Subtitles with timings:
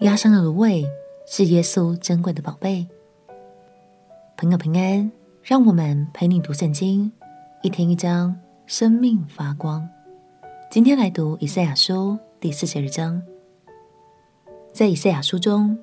[0.00, 0.88] 压伤的芦苇
[1.26, 2.86] 是耶稣珍贵的宝贝。
[4.36, 5.10] 朋友平安，
[5.42, 7.10] 让我们陪你读圣经，
[7.64, 9.88] 一天一章，生命发光。
[10.70, 13.20] 今天来读以赛亚书第四十二章。
[14.72, 15.76] 在以赛亚书中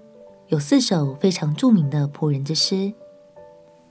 [0.48, 2.94] 有四首非常著名的仆人之诗，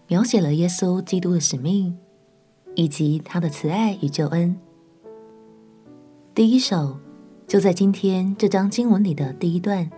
[0.06, 1.98] 描写了耶稣基督的使命
[2.75, 4.56] 以及他的慈爱与救恩。
[6.34, 6.98] 第一首
[7.46, 9.91] 就在今天这章经文里的第一段。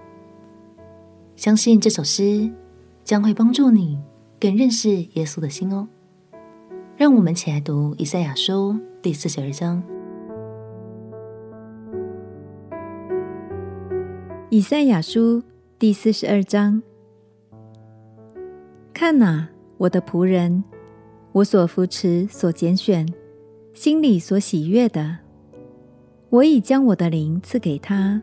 [1.37, 2.51] 相信这首诗
[3.05, 3.99] 将会帮助你
[4.41, 5.87] 更认识耶稣的心哦。
[6.97, 9.83] 让我们起来读以赛亚书第四十二章。
[14.49, 15.43] 以赛亚书
[15.79, 16.83] 第四十二章：
[18.95, 20.65] 看哪，我的仆人，
[21.33, 23.07] 我所扶持、所拣选，
[23.75, 25.19] 心里所喜悦的，
[26.31, 28.23] 我已将我的灵赐给他，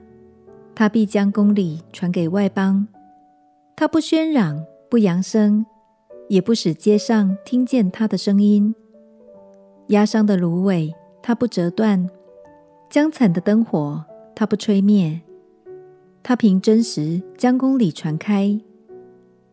[0.73, 2.87] 他必将公理传给外邦。
[3.75, 5.65] 他不喧嚷，不扬声，
[6.29, 8.73] 也不使街上听见他的声音。
[9.87, 12.07] 压伤的芦苇，他不折断；
[12.89, 15.21] 将残的灯火，他不吹灭。
[16.21, 18.59] 他凭真实将公理传开。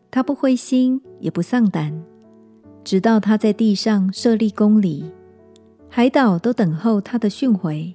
[0.09, 2.03] 他不灰心，也不丧胆，
[2.83, 5.11] 直到他在地上设立公理，
[5.89, 7.93] 海岛都等候他的训诲。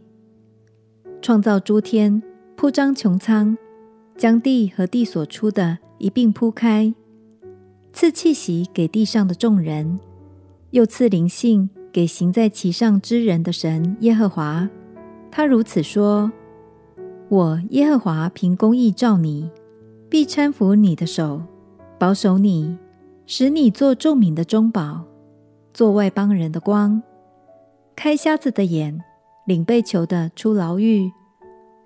[1.22, 2.22] 创造诸天，
[2.56, 3.56] 铺张穹苍，
[4.16, 5.78] 将地和地所出的。
[5.98, 6.92] 一并铺开，
[7.90, 9.98] 赐气息给地上的众人，
[10.72, 14.68] 又赐灵性给行在其上之人的神耶和华。
[15.30, 16.30] 他如此说：
[17.30, 19.50] 我耶和华凭公义照你，
[20.10, 21.40] 必搀扶你的手，
[21.98, 22.76] 保守你，
[23.24, 25.02] 使你做众民的中宝，
[25.72, 27.02] 做外邦人的光，
[27.96, 29.00] 开瞎子的眼，
[29.46, 31.10] 领被囚的出牢狱，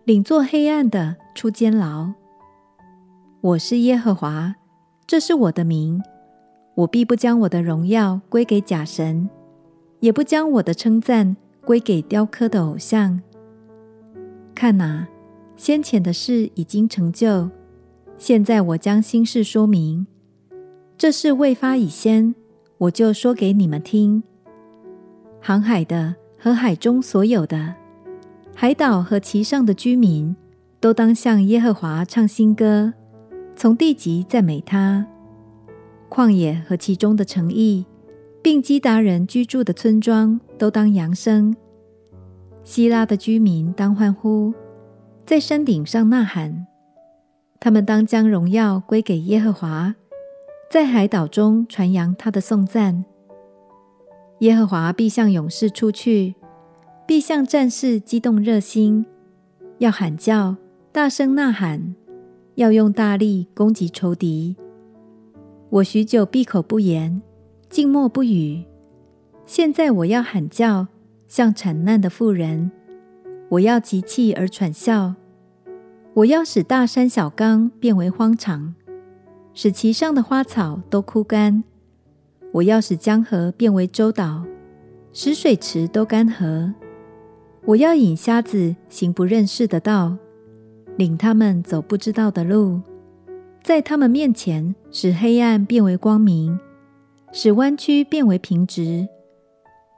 [0.03, 2.13] 领做黑暗的出监牢。
[3.43, 4.55] 我是耶和华，
[5.07, 6.03] 这是我的名。
[6.75, 9.31] 我必不将我的荣耀归给假神，
[10.01, 11.35] 也不将我的称赞
[11.65, 13.19] 归给雕刻的偶像。
[14.55, 15.09] 看哪，
[15.57, 17.49] 先前的事已经成就，
[18.19, 20.07] 现在我将新事说明。
[20.99, 22.35] 这事未发以先，
[22.77, 24.23] 我就说给你们听。
[25.41, 27.75] 航海的和海中所有的，
[28.55, 30.37] 海岛和其上的居民，
[30.79, 32.93] 都当向耶和华唱新歌。
[33.61, 35.07] 从地极赞美他，
[36.09, 37.85] 旷野和其中的城邑，
[38.41, 41.55] 并基达人居住的村庄，都当扬声。
[42.65, 44.55] 希拉的居民当欢呼，
[45.27, 46.67] 在山顶上呐喊。
[47.61, 49.95] 他们当将荣耀归给耶和华，
[50.71, 53.05] 在海岛中传扬他的颂赞。
[54.39, 56.35] 耶和华必向勇士出去，
[57.07, 59.05] 必向战士激动热心，
[59.77, 60.57] 要喊叫，
[60.93, 61.95] 大声呐喊。
[62.61, 64.55] 要用大力攻击仇敌。
[65.71, 67.23] 我许久闭口不言，
[67.71, 68.63] 静默不语。
[69.47, 70.87] 现在我要喊叫，
[71.27, 72.71] 像产难的妇人；
[73.49, 75.15] 我要急气而喘笑。
[76.13, 78.75] 我要使大山小冈变为荒场，
[79.55, 81.65] 使其上的花草都枯干。
[82.53, 84.45] 我要使江河变为洲岛，
[85.15, 86.75] 使水池都干涸。
[87.65, 90.19] 我要引瞎子行不认识的道。
[90.97, 92.81] 领他们走不知道的路，
[93.63, 96.59] 在他们面前使黑暗变为光明，
[97.33, 99.09] 使弯曲变为平直。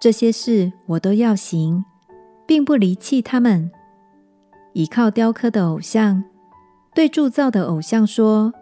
[0.00, 1.84] 这些事我都要行，
[2.46, 3.70] 并不离弃他们。
[4.74, 6.24] 倚靠雕刻的偶像，
[6.94, 8.52] 对铸造的偶像说：“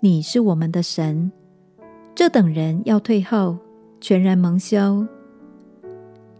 [0.00, 1.30] 你是我们的神。”
[2.14, 3.56] 这等人要退后，
[4.00, 5.06] 全然蒙羞。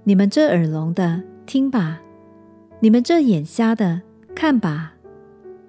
[0.05, 1.99] 你们这耳聋的，听吧；
[2.81, 4.03] 你们这眼瞎的，
[4.35, 4.92] 看吧。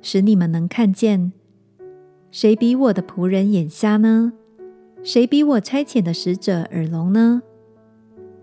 [0.04, 1.32] 使你们能看见。
[2.30, 4.34] 谁比我的仆人眼瞎呢？
[5.02, 7.42] 谁比我差遣的使者耳聋呢？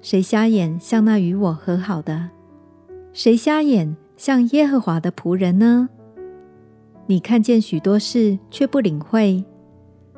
[0.00, 2.30] 谁瞎眼像那与我和好的？
[3.12, 5.88] 谁瞎眼像耶和华的仆人呢？
[7.06, 9.44] 你看见许多事，却不领会；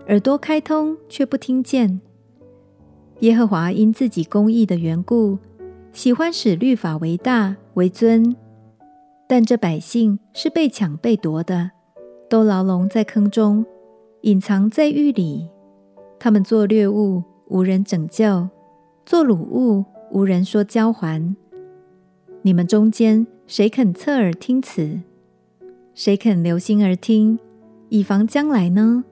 [0.09, 2.01] 耳朵开通，却不听见。
[3.21, 5.39] 耶和华因自己公义的缘故，
[5.93, 8.37] 喜欢使律法为大为尊。
[9.33, 11.71] 但这百姓是被抢被夺的，
[12.29, 13.65] 都牢笼在坑中，
[14.21, 15.49] 隐藏在狱里。
[16.19, 18.51] 他们做掠物，无人拯救；
[19.07, 21.35] 做掳物，无人说交还。
[22.43, 25.01] 你们中间谁肯侧耳听此？
[25.95, 27.39] 谁肯留心而听，
[27.89, 29.03] 以防将来呢？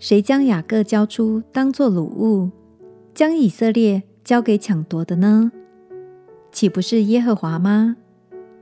[0.00, 2.50] 谁将雅各交出当作掳物，
[3.14, 5.52] 将以色列交给抢夺的呢？
[6.50, 7.96] 岂不是耶和华吗？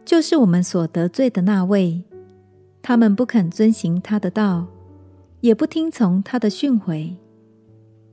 [0.09, 2.03] 就是我们所得罪的那位，
[2.81, 4.67] 他们不肯遵行他的道，
[5.43, 7.15] 也不听从他的训诲，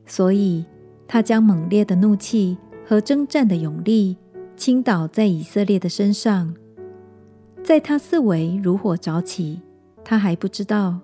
[0.06, 0.66] 所以
[1.08, 4.18] 他将猛烈的怒气和征战的勇力
[4.58, 6.54] 倾倒在以色列的身上，
[7.64, 9.62] 在他四围如火着起，
[10.04, 11.00] 他还不知道；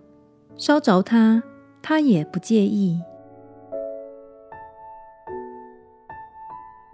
[0.58, 1.42] 烧着他，
[1.82, 3.00] 他也不介意。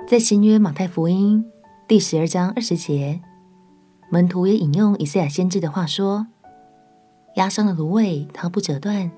[0.08, 1.44] 在新约马太福音
[1.88, 3.20] 第十二章二十节，
[4.10, 6.28] 门徒也引用以赛亚先知的话说
[7.36, 9.10] ：“压伤的芦苇，他不折断；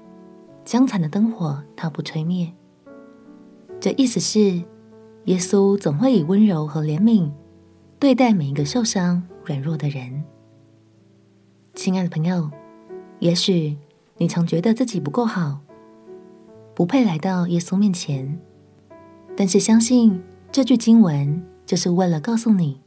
[0.65, 2.51] 将残的灯火，他不吹灭。”
[3.79, 4.63] 这意思是，
[5.25, 7.29] 耶稣总会以温柔和怜悯
[7.99, 10.23] 对待每一个受伤、软弱的人。
[11.75, 12.49] 亲爱的朋友，
[13.19, 13.77] 也许
[14.17, 15.59] 你常觉得自己不够好，
[16.73, 18.39] 不配来到耶稣面前，
[19.35, 20.21] 但是相信。
[20.51, 22.81] 这句经文就是为了告诉你，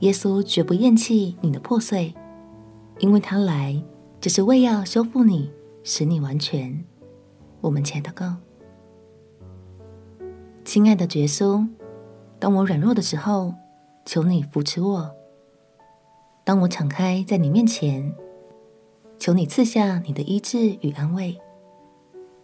[0.00, 2.14] 耶稣绝不厌弃你的破碎，
[2.98, 3.82] 因为他来
[4.20, 5.50] 就是为要修复你，
[5.82, 6.84] 使你完全。
[7.60, 8.36] 我们前祷告，
[10.64, 11.66] 亲爱的耶稣，
[12.38, 13.54] 当我软弱的时候，
[14.04, 15.08] 求你扶持我；
[16.44, 18.14] 当我敞开在你面前，
[19.18, 21.38] 求你赐下你的医治与安慰。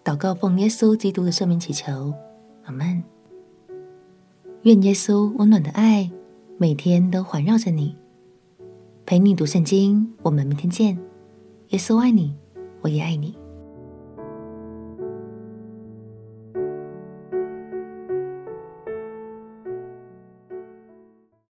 [0.02, 2.14] 祷告奉耶稣基督的圣名祈求，
[2.64, 3.04] 阿门。
[4.62, 6.10] 愿耶稣温暖的爱
[6.62, 7.96] 每天都环绕着你，
[9.06, 10.12] 陪你读圣经。
[10.20, 10.94] 我们明天见。
[11.68, 12.36] 耶稣爱你，
[12.82, 13.34] 我也爱你。